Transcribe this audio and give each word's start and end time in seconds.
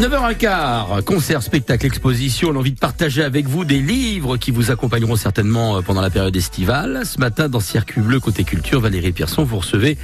9h15, 0.00 1.02
concert, 1.02 1.42
spectacle, 1.42 1.84
exposition. 1.84 2.52
L'envie 2.52 2.72
de 2.72 2.78
partager 2.78 3.22
avec 3.22 3.46
vous 3.46 3.66
des 3.66 3.80
livres 3.80 4.38
qui 4.38 4.50
vous 4.50 4.70
accompagneront 4.70 5.14
certainement 5.14 5.76
euh, 5.76 5.80
pendant 5.82 6.00
la 6.00 6.08
période 6.08 6.34
estivale. 6.34 7.02
Ce 7.04 7.18
matin, 7.20 7.50
dans 7.50 7.60
Circuit 7.60 8.00
Bleu, 8.00 8.18
côté 8.18 8.44
culture, 8.44 8.80
Valérie 8.80 9.12
Pierson, 9.12 9.44
vous 9.44 9.58
recevez 9.58 9.98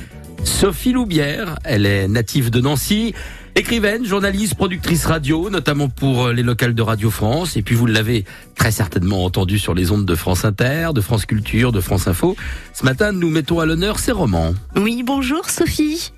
Sophie 0.45 0.93
Loubière. 0.93 1.59
Elle 1.65 1.87
est 1.87 2.09
native 2.09 2.51
de 2.51 2.61
Nancy. 2.61 3.15
Écrivaine, 3.55 4.05
journaliste, 4.05 4.57
productrice 4.57 5.07
radio, 5.07 5.49
notamment 5.49 5.89
pour 5.89 6.27
euh, 6.27 6.33
les 6.35 6.43
locales 6.43 6.75
de 6.75 6.83
Radio 6.83 7.11
France. 7.11 7.57
Et 7.57 7.63
puis 7.63 7.75
vous 7.75 7.87
l'avez 7.87 8.27
très 8.55 8.73
certainement 8.73 9.25
entendu 9.25 9.59
sur 9.59 9.73
les 9.73 9.93
ondes 9.93 10.05
de 10.05 10.15
France 10.15 10.45
Inter, 10.45 10.91
de 10.95 11.01
France 11.01 11.25
Culture, 11.25 11.73
de 11.73 11.81
France 11.81 12.07
Info. 12.07 12.37
Ce 12.75 12.85
matin, 12.85 13.13
nous 13.13 13.31
mettons 13.31 13.61
à 13.61 13.65
l'honneur 13.65 13.99
ses 13.99 14.13
romans. 14.13 14.53
Oui, 14.77 15.03
bonjour 15.03 15.49
Sophie. 15.49 16.13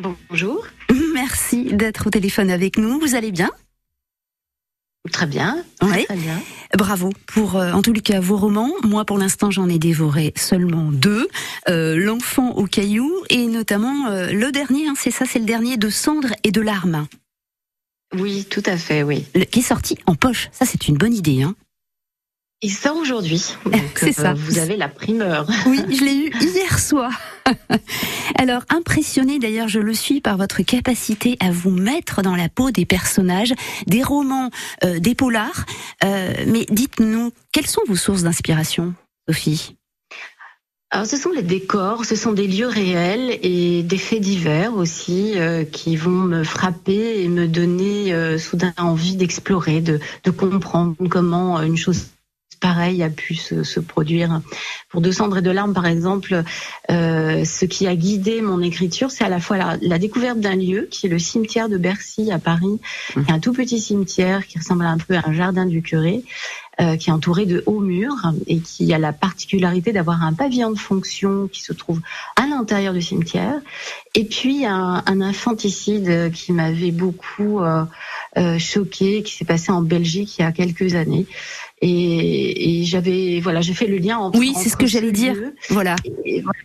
Bonjour. 0.00 0.66
Merci 1.14 1.64
d'être 1.74 2.06
au 2.06 2.10
téléphone 2.10 2.50
avec 2.50 2.78
nous. 2.78 2.98
Vous 3.00 3.14
allez 3.14 3.32
bien? 3.32 3.50
Très 5.12 5.26
bien. 5.26 5.64
Oui. 5.82 6.04
Très 6.04 6.16
bien. 6.16 6.40
Bravo 6.76 7.10
pour, 7.26 7.56
euh, 7.56 7.72
en 7.72 7.82
les 7.92 8.00
cas, 8.02 8.20
vos 8.20 8.36
romans. 8.36 8.70
Moi, 8.82 9.04
pour 9.04 9.18
l'instant, 9.18 9.50
j'en 9.50 9.68
ai 9.68 9.78
dévoré 9.78 10.32
seulement 10.36 10.90
deux. 10.92 11.28
Euh, 11.68 11.96
L'enfant 11.96 12.50
au 12.52 12.66
caillou 12.66 13.10
et 13.30 13.46
notamment 13.46 14.08
euh, 14.08 14.30
le 14.30 14.52
dernier, 14.52 14.88
hein, 14.88 14.94
c'est 14.96 15.10
ça, 15.10 15.24
c'est 15.26 15.38
le 15.38 15.46
dernier 15.46 15.76
de 15.78 15.88
Cendre 15.90 16.28
et 16.44 16.52
de 16.52 16.60
larmes, 16.60 17.06
Oui, 18.18 18.46
tout 18.50 18.62
à 18.66 18.76
fait, 18.76 19.02
oui. 19.02 19.24
le- 19.34 19.44
qui 19.44 19.60
est 19.60 19.62
sorti 19.62 19.96
en 20.06 20.14
poche. 20.14 20.48
Ça, 20.52 20.64
c'est 20.66 20.86
une 20.88 20.96
bonne 20.98 21.14
idée. 21.14 21.42
Hein. 21.42 21.54
Il 22.62 22.70
sort 22.72 22.96
aujourd'hui. 22.98 23.42
C'est 23.96 24.12
ça. 24.12 24.34
Vous 24.34 24.58
avez 24.58 24.76
la 24.76 24.88
primeur. 24.90 25.48
Oui, 25.66 25.80
je 25.88 26.04
l'ai 26.04 26.14
eu 26.26 26.30
hier 26.42 26.78
soir. 26.78 27.10
Alors, 28.40 28.62
impressionné 28.70 29.38
d'ailleurs, 29.38 29.68
je 29.68 29.80
le 29.80 29.92
suis 29.92 30.22
par 30.22 30.38
votre 30.38 30.62
capacité 30.62 31.36
à 31.40 31.50
vous 31.50 31.68
mettre 31.68 32.22
dans 32.22 32.34
la 32.34 32.48
peau 32.48 32.70
des 32.70 32.86
personnages, 32.86 33.52
des 33.86 34.02
romans, 34.02 34.48
euh, 34.82 34.98
des 34.98 35.14
polars. 35.14 35.66
Euh, 36.04 36.32
mais 36.46 36.64
dites-nous, 36.70 37.32
quelles 37.52 37.66
sont 37.66 37.82
vos 37.86 37.96
sources 37.96 38.22
d'inspiration, 38.22 38.94
Sophie? 39.28 39.76
Alors, 40.88 41.04
ce 41.04 41.18
sont 41.18 41.32
les 41.32 41.42
décors, 41.42 42.06
ce 42.06 42.16
sont 42.16 42.32
des 42.32 42.46
lieux 42.46 42.66
réels 42.66 43.38
et 43.42 43.82
des 43.82 43.98
faits 43.98 44.22
divers 44.22 44.74
aussi 44.74 45.34
euh, 45.36 45.64
qui 45.64 45.96
vont 45.96 46.08
me 46.08 46.42
frapper 46.42 47.22
et 47.22 47.28
me 47.28 47.46
donner 47.46 48.38
soudain 48.38 48.72
envie 48.78 49.16
d'explorer, 49.16 49.82
de, 49.82 50.00
de 50.24 50.30
comprendre 50.30 50.96
comment 51.10 51.60
une 51.60 51.76
chose 51.76 52.06
pareille 52.58 53.02
a 53.02 53.10
pu 53.10 53.34
se, 53.34 53.62
se 53.62 53.80
produire. 53.80 54.40
Pour 54.90 55.00
Deux 55.00 55.12
cendres 55.12 55.38
et 55.38 55.42
de 55.42 55.50
larmes, 55.50 55.74
par 55.74 55.86
exemple, 55.86 56.42
euh, 56.90 57.44
ce 57.44 57.64
qui 57.64 57.86
a 57.86 57.94
guidé 57.94 58.40
mon 58.42 58.60
écriture, 58.60 59.10
c'est 59.10 59.24
à 59.24 59.28
la 59.28 59.40
fois 59.40 59.56
la, 59.56 59.76
la 59.80 59.98
découverte 59.98 60.40
d'un 60.40 60.56
lieu 60.56 60.88
qui 60.90 61.06
est 61.06 61.10
le 61.10 61.18
cimetière 61.18 61.68
de 61.68 61.78
Bercy 61.78 62.30
à 62.32 62.38
Paris, 62.38 62.80
Mmh. 63.16 63.24
qui 63.24 63.30
est 63.30 63.34
un 63.34 63.40
tout 63.40 63.52
petit 63.52 63.80
cimetière 63.80 64.46
qui 64.46 64.58
ressemble 64.58 64.84
un 64.84 64.98
peu 64.98 65.14
à 65.16 65.22
un 65.26 65.32
jardin 65.32 65.66
du 65.66 65.82
curé, 65.82 66.22
euh, 66.80 66.96
qui 66.96 67.10
est 67.10 67.12
entouré 67.12 67.46
de 67.46 67.62
hauts 67.66 67.80
murs 67.80 68.32
et 68.46 68.60
qui 68.60 68.92
a 68.92 68.98
la 68.98 69.12
particularité 69.12 69.92
d'avoir 69.92 70.22
un 70.22 70.32
pavillon 70.32 70.70
de 70.70 70.78
fonction 70.78 71.48
qui 71.48 71.62
se 71.62 71.72
trouve 71.72 72.00
à 72.36 72.46
l'intérieur 72.46 72.94
du 72.94 73.02
cimetière. 73.02 73.60
Et 74.14 74.24
puis 74.24 74.64
un, 74.64 75.02
un 75.04 75.20
infanticide 75.20 76.32
qui 76.32 76.52
m'avait 76.52 76.90
beaucoup 76.90 77.60
euh, 77.60 77.84
euh, 78.38 78.58
choqué, 78.58 79.22
qui 79.22 79.34
s'est 79.34 79.44
passé 79.44 79.72
en 79.72 79.82
Belgique 79.82 80.38
il 80.38 80.42
y 80.42 80.44
a 80.44 80.52
quelques 80.52 80.94
années. 80.94 81.26
Et, 81.82 82.80
et 82.80 82.84
j'avais, 82.84 83.40
voilà, 83.40 83.60
j'ai 83.60 83.74
fait 83.74 83.86
le 83.86 83.96
lien 83.96 84.18
entre. 84.18 84.38
Oui, 84.38 84.52
c'est 84.56 84.68
ce 84.68 84.76
que 84.76 84.86
j'allais 84.86 85.12
dire. 85.12 85.34
Voilà. 85.70 85.96
et 86.24 86.42
voilà, 86.42 86.58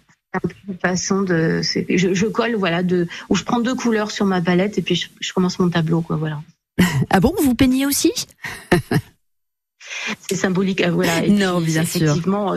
une 0.68 0.78
façon 0.78 1.22
de, 1.22 1.62
je, 1.64 2.14
je 2.14 2.26
colle, 2.26 2.56
voilà, 2.56 2.84
de, 2.84 3.08
où 3.30 3.36
je 3.36 3.44
prends 3.44 3.60
deux 3.60 3.76
couleurs 3.76 4.12
sur 4.12 4.26
ma 4.26 4.42
palette 4.42 4.78
et 4.78 4.82
puis 4.82 4.96
je, 4.96 5.08
je 5.20 5.34
commence 5.34 5.60
mon 5.60 5.70
tableau, 5.70 6.02
quoi, 6.02 6.18
voilà. 6.18 6.42
Ah 7.10 7.20
bon, 7.20 7.34
vous 7.42 7.56
peignez 7.56 7.86
aussi? 7.86 8.12
C'est 10.28 10.36
symbolique, 10.36 10.82
euh, 10.82 10.92
voilà. 10.92 11.24
Et 11.24 11.30
Non, 11.30 11.62
puis, 11.62 11.72
bien 11.72 11.86
sûr. 11.86 12.04
Effectivement, 12.04 12.56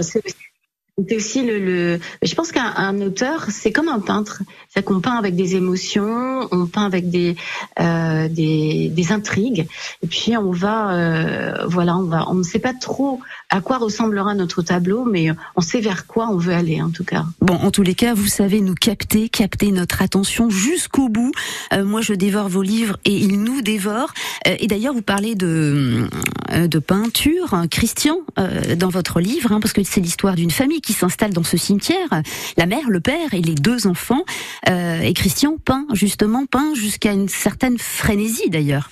c'est 1.06 1.16
aussi 1.16 1.44
le, 1.44 1.59
le. 1.59 2.00
Je 2.22 2.34
pense 2.34 2.53
qu'un 2.53 2.72
un 2.76 3.00
auteur, 3.00 3.47
c'est 3.50 3.72
comme 3.72 3.88
un 3.88 4.00
peintre. 4.00 4.42
C'est 4.69 4.82
qu'on 4.82 5.00
peint 5.00 5.16
avec 5.16 5.36
des 5.36 5.54
émotions, 5.56 6.48
on 6.50 6.66
peint 6.66 6.84
avec 6.84 7.10
des 7.10 7.36
euh, 7.81 8.28
des, 8.28 8.88
des 8.88 9.12
intrigues, 9.12 9.66
et 10.03 10.06
puis 10.06 10.36
on 10.36 10.50
va, 10.50 10.92
euh, 10.92 11.66
voilà, 11.66 11.97
on 11.97 12.04
va, 12.04 12.28
on 12.28 12.34
ne 12.34 12.42
sait 12.42 12.59
pas 12.59 12.75
trop 12.75 13.20
à 13.50 13.60
quoi 13.60 13.78
ressemblera 13.78 14.34
notre 14.34 14.62
tableau, 14.62 15.04
mais 15.04 15.31
on 15.56 15.60
sait 15.60 15.81
vers 15.81 16.06
quoi 16.06 16.28
on 16.31 16.36
veut 16.36 16.53
aller, 16.53 16.82
en 16.82 16.91
tout 16.91 17.04
cas. 17.04 17.25
Bon, 17.41 17.54
en 17.54 17.70
tous 17.70 17.82
les 17.82 17.94
cas, 17.94 18.15
vous 18.15 18.26
savez 18.26 18.60
nous 18.60 18.75
capter, 18.75 19.28
capter 19.28 19.70
notre 19.70 20.03
attention 20.03 20.50
jusqu'au 20.50 21.09
bout. 21.09 21.32
Euh, 21.72 21.84
moi, 21.84 22.00
je 22.00 22.12
dévore 22.12 22.48
vos 22.48 22.62
livres 22.62 22.98
et 23.04 23.16
ils 23.16 23.42
nous 23.42 23.62
dévorent. 23.62 24.12
Euh, 24.47 24.56
et 24.59 24.66
d'ailleurs, 24.66 24.94
vous 24.94 25.03
parlez 25.03 25.34
de, 25.34 26.09
de 26.48 26.78
peinture, 26.78 27.54
hein, 27.54 27.69
Christian, 27.69 28.19
euh, 28.38 28.76
dans 28.76 28.88
votre 28.88 29.20
livre, 29.20 29.53
hein, 29.53 29.60
parce 29.60 29.72
que 29.72 29.82
c'est 29.82 30.00
l'histoire 30.00 30.34
d'une 30.34 30.50
famille 30.50 30.81
qui 30.81 30.92
s'installe 30.92 31.32
dans 31.32 31.44
ce 31.44 31.56
cimetière. 31.56 32.09
La 32.56 32.66
mère, 32.66 32.88
le 32.88 33.00
père 33.00 33.34
et 33.34 33.41
les 33.41 33.54
deux 33.54 33.86
enfants. 33.86 34.25
Euh, 34.69 35.00
et 35.00 35.12
Christian 35.12 35.56
peint, 35.62 35.86
justement, 35.92 36.47
peint 36.47 36.75
jusqu'à 36.75 37.12
une 37.12 37.28
certaine 37.28 37.78
frénésie, 37.78 38.50
d'ailleurs. 38.50 38.88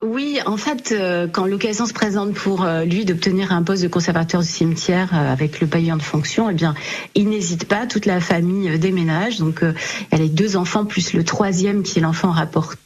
Oui, 0.00 0.38
en 0.46 0.56
fait, 0.56 0.92
euh, 0.92 1.26
quand 1.26 1.44
l'occasion 1.46 1.84
se 1.84 1.92
présente 1.92 2.32
pour 2.32 2.62
euh, 2.62 2.84
lui 2.84 3.04
d'obtenir 3.04 3.50
un 3.50 3.64
poste 3.64 3.82
de 3.82 3.88
conservateur 3.88 4.42
du 4.42 4.46
cimetière 4.46 5.12
euh, 5.12 5.32
avec 5.32 5.60
le 5.60 5.66
pavillon 5.66 5.96
de 5.96 6.02
fonction, 6.02 6.48
eh 6.48 6.54
bien, 6.54 6.76
il 7.16 7.28
n'hésite 7.28 7.64
pas. 7.64 7.84
Toute 7.88 8.06
la 8.06 8.20
famille 8.20 8.70
euh, 8.70 8.78
déménage. 8.78 9.38
Donc, 9.38 9.64
euh, 9.64 9.72
elle 10.12 10.22
a 10.22 10.28
deux 10.28 10.56
enfants 10.56 10.84
plus 10.84 11.14
le 11.14 11.24
troisième 11.24 11.82
qui 11.82 11.98
est 11.98 12.02
l'enfant 12.02 12.30
rapporté 12.30 12.78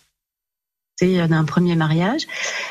euh, 1.03 1.27
d'un 1.27 1.45
premier 1.45 1.77
mariage. 1.77 2.23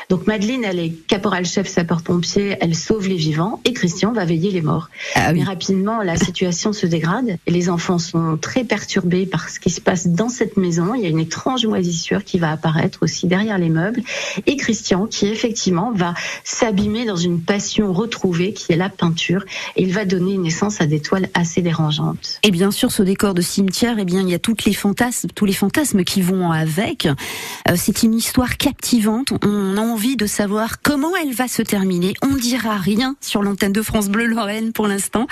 Donc 0.08 0.26
Madeleine, 0.26 0.64
elle 0.64 0.78
est 0.78 0.90
caporal-chef 1.06 1.68
sapeur-pompier, 1.68 2.56
elle 2.60 2.74
sauve 2.74 3.08
les 3.08 3.16
vivants 3.16 3.60
et 3.64 3.72
Christian 3.72 4.12
va 4.12 4.24
veiller 4.24 4.50
les 4.50 4.62
morts. 4.62 4.88
Ah 5.14 5.32
Mais 5.32 5.42
rapidement, 5.42 6.02
la 6.02 6.16
situation 6.16 6.72
se 6.72 6.86
dégrade 6.86 7.38
et 7.46 7.50
les 7.50 7.68
enfants 7.68 7.98
sont 7.98 8.36
très 8.36 8.64
perturbés 8.64 9.26
par 9.26 9.48
ce 9.48 9.60
qui 9.60 9.70
se 9.70 9.80
passe 9.80 10.06
dans 10.08 10.28
cette 10.28 10.56
maison. 10.56 10.94
Il 10.94 11.02
y 11.02 11.06
a 11.06 11.08
une 11.08 11.18
étrange 11.18 11.66
moisissure 11.66 12.24
qui 12.24 12.38
va 12.38 12.52
apparaître 12.52 13.00
aussi 13.02 13.26
derrière 13.26 13.58
les 13.58 13.68
meubles 13.68 14.02
et 14.46 14.56
Christian 14.56 15.06
qui 15.06 15.26
effectivement 15.26 15.92
va 15.94 16.14
s'abîmer 16.44 17.04
dans 17.04 17.16
une 17.16 17.40
passion 17.40 17.92
retrouvée 17.92 18.52
qui 18.52 18.72
est 18.72 18.76
la 18.76 18.88
peinture 18.88 19.44
et 19.76 19.82
il 19.82 19.92
va 19.92 20.04
donner 20.04 20.36
naissance 20.38 20.80
à 20.80 20.86
des 20.86 21.00
toiles 21.00 21.28
assez 21.34 21.62
dérangeantes. 21.62 22.38
Et 22.42 22.50
bien 22.50 22.70
sûr, 22.70 22.90
ce 22.90 23.02
décor 23.02 23.34
de 23.34 23.42
cimetière, 23.42 23.96
eh 23.98 24.04
bien, 24.04 24.20
il 24.20 24.28
y 24.28 24.34
a 24.34 24.38
toutes 24.38 24.64
les 24.64 24.72
fantasmes, 24.72 25.28
tous 25.34 25.44
les 25.44 25.52
fantasmes 25.52 26.04
qui 26.04 26.22
vont 26.22 26.50
avec. 26.50 27.06
Euh, 27.06 27.74
c'est 27.76 28.02
une 28.02 28.14
histoire 28.22 28.56
captivante. 28.56 29.32
On 29.44 29.76
a 29.76 29.80
envie 29.80 30.14
de 30.14 30.26
savoir 30.26 30.80
comment 30.80 31.10
elle 31.16 31.34
va 31.34 31.48
se 31.48 31.60
terminer. 31.60 32.14
On 32.22 32.36
dira 32.36 32.76
rien 32.76 33.16
sur 33.20 33.42
l'antenne 33.42 33.72
de 33.72 33.82
France 33.82 34.08
Bleu 34.08 34.26
Lorraine 34.26 34.72
pour 34.72 34.86
l'instant. 34.86 35.26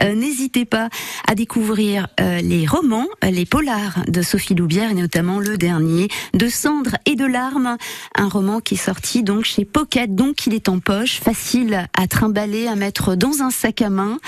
Euh, 0.00 0.14
N'hésitez 0.14 0.64
pas 0.64 0.88
à 1.26 1.34
découvrir 1.34 2.06
euh, 2.20 2.40
les 2.40 2.64
romans, 2.64 3.08
euh, 3.24 3.30
les 3.30 3.46
polars 3.46 4.04
de 4.06 4.22
Sophie 4.22 4.54
Loubière 4.54 4.92
et 4.92 4.94
notamment 4.94 5.40
le 5.40 5.56
dernier 5.58 6.06
de 6.34 6.48
Cendre 6.48 6.92
et 7.04 7.16
de 7.16 7.24
larmes, 7.26 7.76
un 8.14 8.28
roman 8.28 8.60
qui 8.60 8.74
est 8.74 8.76
sorti 8.78 9.24
donc 9.24 9.44
chez 9.44 9.64
Pocket, 9.64 10.14
donc 10.14 10.46
il 10.46 10.54
est 10.54 10.68
en 10.68 10.78
poche, 10.78 11.18
facile 11.18 11.88
à 11.98 12.06
trimballer, 12.06 12.68
à 12.68 12.76
mettre 12.76 13.16
dans 13.16 13.42
un 13.42 13.50
sac 13.50 13.82
à 13.82 13.90
main 13.90 14.18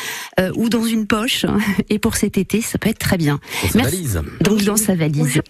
euh, 0.40 0.50
ou 0.56 0.68
dans 0.68 0.84
une 0.84 1.06
poche. 1.06 1.46
Et 1.88 2.00
pour 2.00 2.16
cet 2.16 2.36
été, 2.36 2.62
ça 2.62 2.78
peut 2.78 2.88
être 2.88 2.98
très 2.98 3.16
bien. 3.16 3.38
Sa 3.70 3.78
Merci. 3.78 3.96
valise. 3.96 4.22
Donc 4.40 4.64
dans 4.64 4.76
sa 4.76 4.96
valise. 4.96 5.40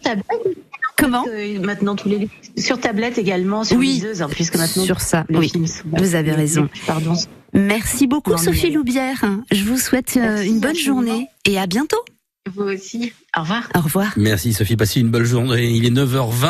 Comment 0.98 1.24
euh, 1.28 1.58
maintenant 1.60 1.94
tous 1.96 2.08
les 2.08 2.28
sur 2.56 2.80
tablette 2.80 3.18
également 3.18 3.64
sur 3.64 3.76
Oui. 3.78 3.86
liseuse, 3.88 4.20
hein, 4.22 4.28
puisque 4.30 4.56
maintenant 4.56 4.84
Sur 4.84 5.00
ça, 5.00 5.24
les 5.28 5.38
oui. 5.38 5.48
films 5.48 5.66
sont- 5.66 5.84
Vous 5.96 6.14
avez 6.14 6.32
raison. 6.32 6.68
Pardon. 6.86 7.14
Merci 7.54 8.06
beaucoup 8.06 8.30
Non, 8.32 8.36
mais- 8.38 8.44
Sophie 8.44 8.70
Loubière. 8.70 9.24
Je 9.50 9.64
vous 9.64 9.78
souhaite 9.78 10.16
euh, 10.16 10.20
Merci 10.20 10.48
une 10.48 10.60
bonne 10.60 10.76
journée 10.76 11.28
et 11.46 11.58
à 11.58 11.66
bientôt. 11.66 11.98
Vous 12.54 12.62
aussi. 12.64 13.12
Au 13.36 13.42
revoir. 13.42 13.68
Au 13.76 13.80
revoir. 13.80 14.12
Merci 14.16 14.52
Sophie, 14.54 14.76
passez 14.76 15.00
une 15.00 15.10
bonne 15.10 15.24
journée. 15.24 15.70
Il 15.70 15.84
est 15.84 15.90
9h20. 15.90 16.48